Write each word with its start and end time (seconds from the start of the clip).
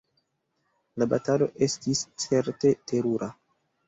La 1.01 1.07
batalo 1.11 1.47
estis 1.65 2.01
certe 2.23 2.73
terura! 2.93 3.29